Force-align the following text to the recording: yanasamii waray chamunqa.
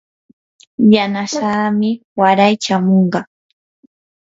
yanasamii 0.93 1.93
waray 2.19 2.53
chamunqa. 2.63 3.19